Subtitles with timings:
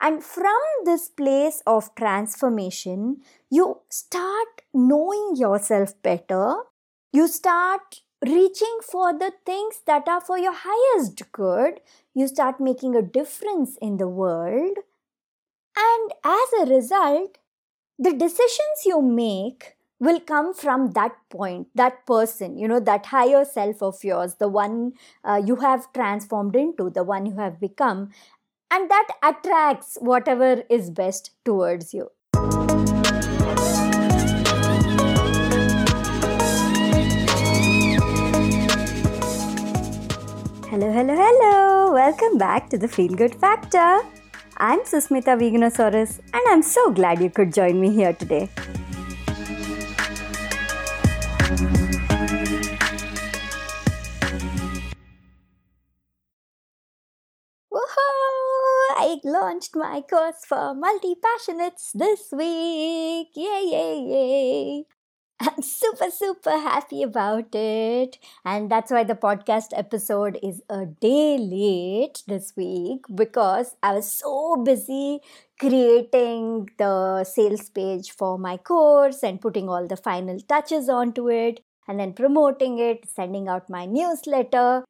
[0.00, 6.56] And from this place of transformation, you start knowing yourself better.
[7.12, 11.80] You start reaching for the things that are for your highest good.
[12.14, 14.78] You start making a difference in the world.
[15.76, 17.38] And as a result,
[17.98, 23.44] the decisions you make will come from that point, that person, you know, that higher
[23.44, 24.92] self of yours, the one
[25.24, 28.10] uh, you have transformed into, the one you have become
[28.70, 32.08] and that attracts whatever is best towards you.
[40.70, 41.92] Hello, hello, hello.
[41.92, 44.00] Welcome back to the Feel Good Factor.
[44.58, 48.48] I'm Susmita Veganosaurus, and I'm so glad you could join me here today.
[59.24, 63.28] Launched my course for multi passionates this week.
[63.34, 64.84] Yay, yay, yay.
[65.40, 68.18] I'm super, super happy about it.
[68.44, 74.10] And that's why the podcast episode is a day late this week because I was
[74.10, 75.20] so busy
[75.60, 81.60] creating the sales page for my course and putting all the final touches onto it
[81.86, 84.84] and then promoting it, sending out my newsletter.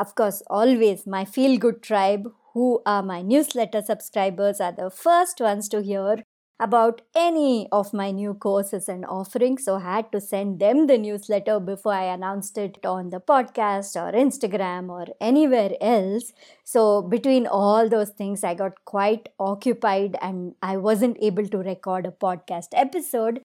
[0.00, 5.40] Of course, always my feel good tribe who are my newsletter subscribers are the first
[5.40, 6.24] ones to hear
[6.58, 9.64] about any of my new courses and offerings.
[9.64, 13.94] So I had to send them the newsletter before I announced it on the podcast
[13.94, 16.32] or Instagram or anywhere else.
[16.64, 22.06] So between all those things, I got quite occupied and I wasn't able to record
[22.06, 23.42] a podcast episode.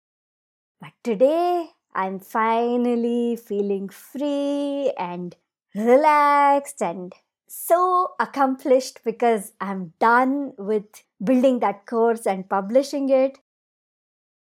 [0.79, 5.35] But today, I'm finally feeling free and
[5.75, 7.13] relaxed and
[7.47, 13.39] so accomplished because I'm done with building that course and publishing it.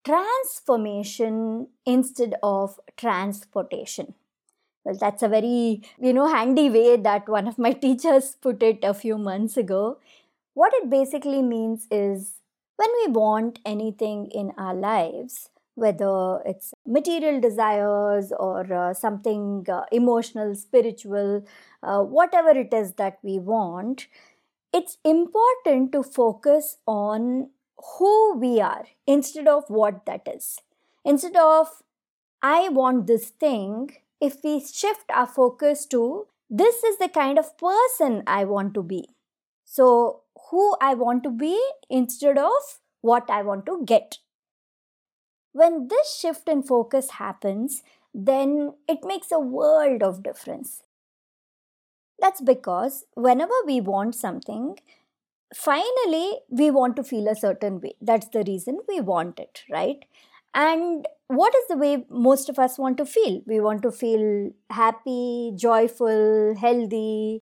[0.06, 4.14] transformation instead of transportation.
[4.84, 8.80] Well, that's a very, you know, handy way that one of my teachers put it
[8.84, 10.00] a few months ago.
[10.54, 12.36] What it basically means is
[12.78, 19.84] when we want anything in our lives, whether it's material desires or uh, something uh,
[19.92, 21.46] emotional, spiritual,
[21.84, 24.08] uh, whatever it is that we want,
[24.74, 27.50] it's important to focus on
[27.98, 30.60] who we are instead of what that is.
[31.06, 31.70] Instead of,
[32.42, 33.92] I want this thing,
[34.22, 38.84] if we shift our focus to this is the kind of person I want to
[38.84, 39.10] be.
[39.66, 42.52] So, who I want to be instead of
[43.02, 44.20] what I want to get.
[45.54, 47.84] When this shift in focus happens,
[48.14, 50.84] then it makes a world of difference.
[52.20, 54.80] That's because whenever we want something,
[55.56, 57.96] finally we want to feel a certain way.
[58.02, 60.06] That's the reason we want it, right?
[60.54, 63.42] And what is the way most of us want to feel?
[63.46, 67.42] We want to feel happy, joyful, healthy,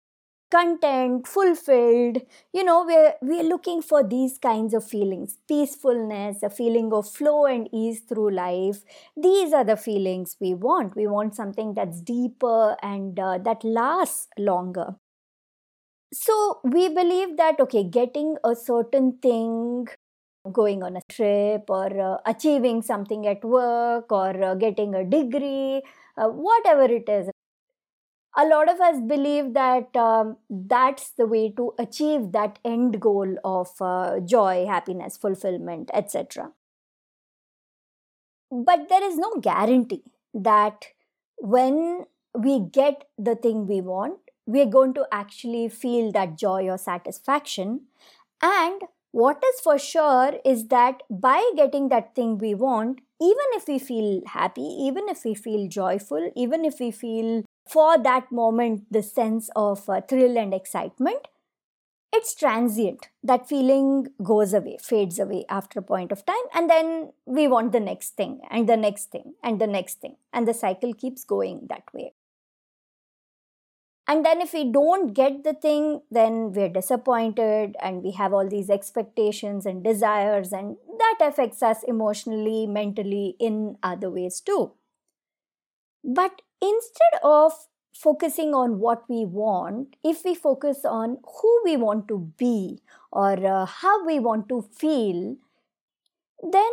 [0.51, 2.19] content, fulfilled.
[2.53, 7.45] You know, we're, we're looking for these kinds of feelings peacefulness, a feeling of flow
[7.45, 8.83] and ease through life.
[9.17, 10.95] These are the feelings we want.
[10.95, 14.95] We want something that's deeper and uh, that lasts longer.
[16.13, 19.87] So we believe that, okay, getting a certain thing
[20.51, 25.81] going on a trip or uh, achieving something at work or uh, getting a degree,
[26.17, 27.29] uh, whatever it is.
[28.37, 33.35] A lot of us believe that um, that's the way to achieve that end goal
[33.43, 36.51] of uh, joy, happiness, fulfillment, etc.
[38.49, 40.03] But there is no guarantee
[40.33, 40.87] that
[41.37, 46.77] when we get the thing we want, we're going to actually feel that joy or
[46.77, 47.87] satisfaction.
[48.41, 53.67] And what is for sure is that by getting that thing we want, even if
[53.67, 58.85] we feel happy, even if we feel joyful, even if we feel for that moment
[58.89, 61.27] the sense of uh, thrill and excitement,
[62.13, 63.09] it's transient.
[63.23, 67.71] That feeling goes away, fades away after a point of time, and then we want
[67.71, 71.23] the next thing, and the next thing, and the next thing, and the cycle keeps
[71.23, 72.13] going that way
[74.11, 78.49] and then if we don't get the thing then we're disappointed and we have all
[78.53, 84.71] these expectations and desires and that affects us emotionally mentally in other ways too.
[86.03, 87.53] But instead of
[87.93, 92.81] focusing on what we want if we focus on who we want to be
[93.11, 95.35] or uh, how we want to feel
[96.57, 96.71] then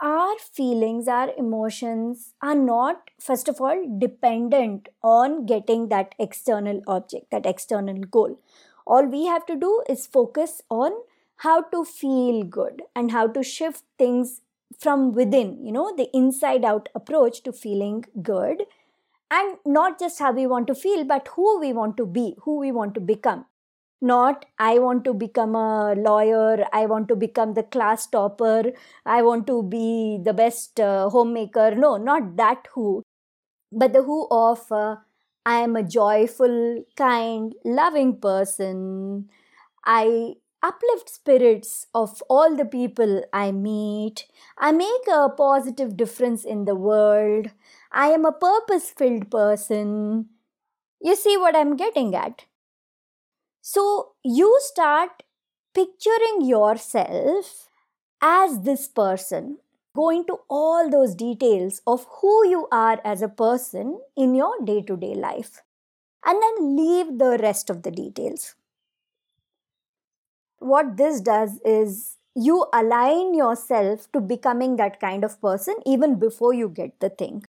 [0.00, 7.30] our feelings, our emotions are not, first of all, dependent on getting that external object,
[7.30, 8.38] that external goal.
[8.86, 10.92] All we have to do is focus on
[11.36, 14.40] how to feel good and how to shift things
[14.78, 18.64] from within, you know, the inside out approach to feeling good.
[19.30, 22.58] And not just how we want to feel, but who we want to be, who
[22.58, 23.44] we want to become
[24.00, 28.72] not i want to become a lawyer i want to become the class topper
[29.04, 31.74] i want to be the best uh, homemaker.
[31.74, 33.02] No not that who
[33.72, 34.96] but the who of uh,
[35.46, 39.28] i am a joyful kind loving person.
[39.84, 44.26] I uplift spirits of all the people i meet.
[44.58, 47.50] I make a positive difference in the world.
[47.92, 50.30] I am a purpose filled person.
[51.00, 52.46] You see what i'm getting at
[53.60, 55.22] so you start
[55.74, 57.68] picturing yourself
[58.22, 59.58] as this person,
[59.94, 64.82] go into all those details of who you are as a person in your day
[64.82, 65.62] to day life,
[66.24, 68.54] and then leave the rest of the details.
[70.58, 76.54] What this does is you align yourself to becoming that kind of person even before
[76.54, 77.44] you get the thing.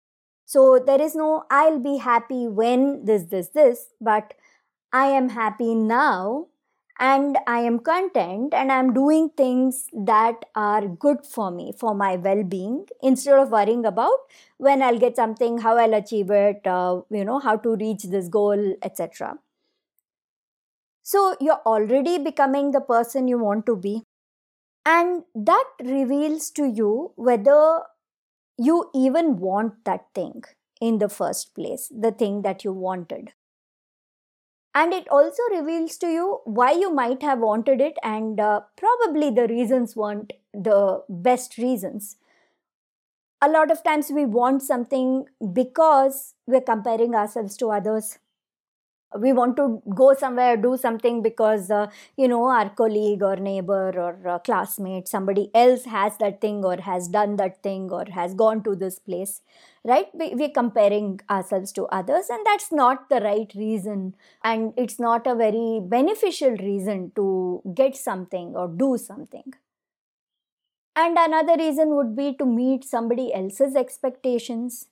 [0.45, 4.33] So there is no, I'll be happy when this, this, this, but
[4.93, 6.47] I am happy now
[6.99, 12.15] and I am content and I'm doing things that are good for me, for my
[12.17, 14.19] well being, instead of worrying about
[14.57, 18.27] when I'll get something, how I'll achieve it, uh, you know, how to reach this
[18.27, 19.39] goal, etc.
[21.03, 24.03] So you're already becoming the person you want to be.
[24.85, 27.81] And that reveals to you whether
[28.57, 30.43] you even want that thing
[30.79, 33.31] in the first place, the thing that you wanted
[34.73, 39.29] and it also reveals to you why you might have wanted it and uh, probably
[39.29, 42.17] the reasons weren't the best reasons.
[43.41, 48.19] A lot of times we want something because we're comparing ourselves to others
[49.19, 51.87] we want to go somewhere do something because uh,
[52.17, 56.77] you know our colleague or neighbor or uh, classmate somebody else has that thing or
[56.81, 59.41] has done that thing or has gone to this place
[59.83, 60.07] right?
[60.13, 64.15] We, we're comparing ourselves to others and that's not the right reason.
[64.43, 69.53] And it's not a very beneficial reason to get something or do something.
[70.95, 74.87] And another reason would be to meet somebody else's expectations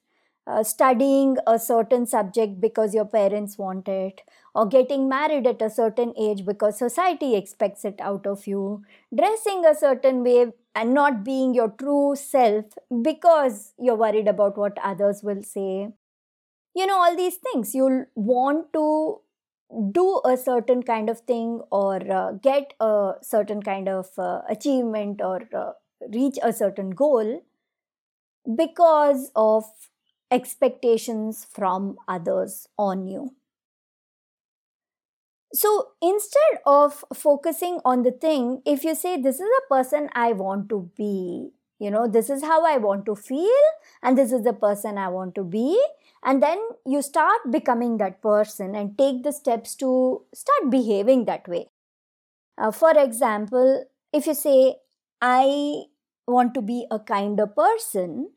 [0.49, 4.21] uh, studying a certain subject because your parents want it,
[4.55, 8.83] or getting married at a certain age because society expects it out of you,
[9.15, 12.65] dressing a certain way and not being your true self
[13.03, 15.89] because you're worried about what others will say.
[16.75, 17.75] You know, all these things.
[17.75, 19.21] You'll want to
[19.91, 25.21] do a certain kind of thing or uh, get a certain kind of uh, achievement
[25.21, 25.73] or uh,
[26.13, 27.41] reach a certain goal
[28.55, 29.65] because of
[30.31, 33.35] expectations from others on you.
[35.53, 40.33] So instead of focusing on the thing, if you say, This is a person I
[40.33, 43.63] want to be, You know, this is how I want to feel,
[44.03, 45.81] and this is the person I want to be.
[46.23, 51.47] And then you start becoming that person and take the steps to start behaving that
[51.47, 51.69] way.
[52.57, 54.75] Uh, for example, if you say,
[55.21, 55.83] I
[56.27, 58.31] want to be a kinder person,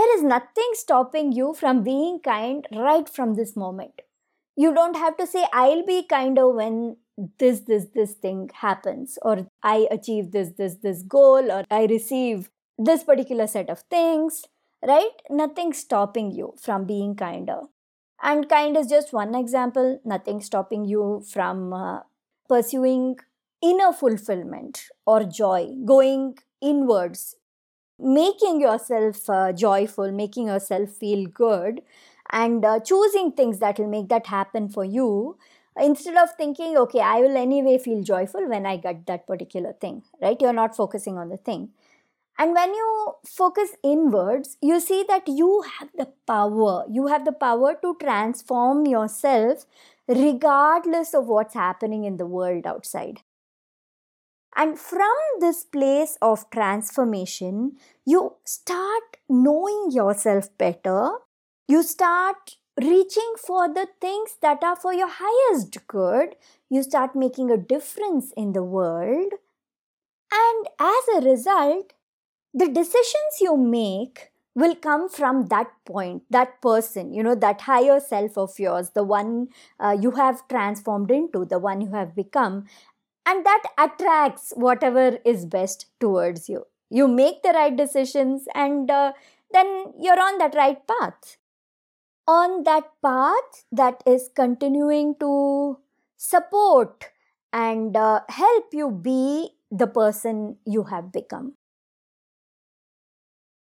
[0.00, 4.00] there is nothing stopping you from being kind right from this moment.
[4.56, 6.96] You don't have to say, I'll be kinder when
[7.38, 12.48] this, this, this thing happens, or I achieve this, this, this goal, or I receive
[12.78, 14.46] this particular set of things,
[14.86, 15.10] right?
[15.28, 17.60] Nothing stopping you from being kinder.
[18.22, 22.00] And kind is just one example, nothing stopping you from uh,
[22.48, 23.16] pursuing
[23.62, 27.36] inner fulfillment or joy, going inwards,
[28.00, 31.82] making yourself uh, joyful, making yourself feel good,
[32.32, 35.36] and uh, choosing things that will make that happen for you
[35.80, 40.02] instead of thinking, okay, I will anyway feel joyful when I get that particular thing,
[40.20, 40.40] right?
[40.40, 41.70] You're not focusing on the thing.
[42.38, 46.84] And when you focus inwards, you see that you have the power.
[46.88, 49.66] You have the power to transform yourself
[50.08, 53.20] regardless of what's happening in the world outside.
[54.56, 61.12] And from this place of transformation, you start knowing yourself better.
[61.68, 66.36] You start reaching for the things that are for your highest good.
[66.68, 69.32] You start making a difference in the world.
[70.32, 71.92] And as a result,
[72.54, 78.00] the decisions you make will come from that point, that person, you know, that higher
[78.00, 79.48] self of yours, the one
[79.80, 82.66] uh, you have transformed into, the one you have become
[83.30, 86.66] and that attracts whatever is best towards you.
[86.90, 89.12] You make the right decisions and uh,
[89.52, 91.36] then you're on that right path.
[92.26, 95.78] On that path that is continuing to
[96.16, 97.10] support
[97.52, 101.54] and uh, help you be the person you have become.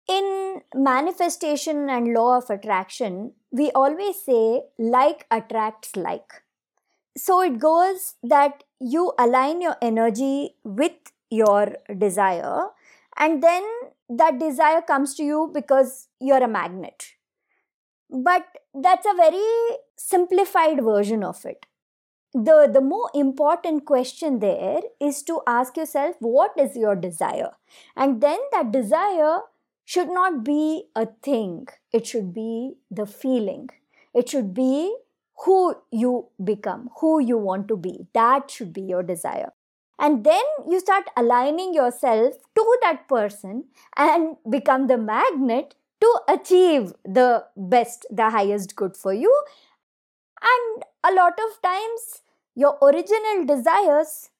[0.09, 6.43] In manifestation and law of attraction we always say like attracts like.
[7.17, 10.93] So it goes that you align your energy with
[11.31, 12.69] your desire
[13.17, 13.63] and then
[14.09, 17.15] that desire comes to you because you're a magnet.
[18.09, 21.67] But that's a very simplified version of it.
[22.33, 27.51] The the more important question there is to ask yourself what is your desire?
[27.97, 29.41] And then that desire
[29.85, 31.67] should not be a thing.
[31.93, 33.69] It should be the feeling.
[34.15, 34.95] It should be
[35.45, 38.07] who you become, who you want to be.
[38.15, 39.53] That should be your desire.
[39.99, 43.65] And then you start aligning yourself to that person
[43.97, 49.35] and become the magnet to achieve the best, the highest good for you.
[50.43, 52.23] And a lot of times,
[52.55, 54.31] your original desires,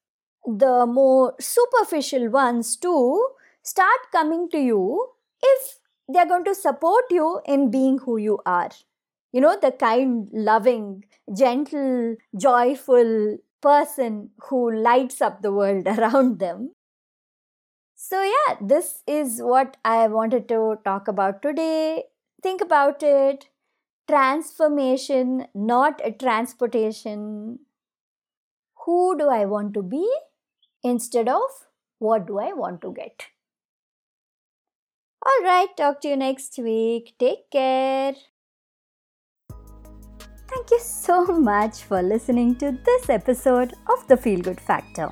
[0.47, 3.27] the more superficial ones too,
[3.63, 5.09] start coming to you
[5.43, 5.79] if
[6.09, 8.71] they're going to support you in being who you are
[9.33, 11.05] you know, the kind, loving,
[11.37, 16.73] gentle, joyful person who lights up the world around them.
[17.95, 22.05] So, yeah, this is what I wanted to talk about today.
[22.43, 23.49] Think about it
[24.09, 27.61] transformation, not a transportation.
[28.85, 30.13] Who do I want to be
[30.83, 31.69] instead of
[31.99, 33.29] what do I want to get?
[35.25, 37.15] All right, talk to you next week.
[37.19, 38.15] Take care.
[40.51, 45.09] Thank you so much for listening to this episode of The Feel Good Factor.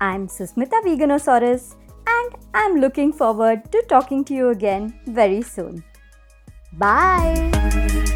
[0.00, 1.76] I'm Susmita Veganosaurus
[2.08, 5.84] and I'm looking forward to talking to you again very soon.
[6.72, 8.11] Bye!